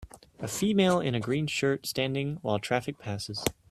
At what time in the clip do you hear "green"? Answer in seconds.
1.19-1.45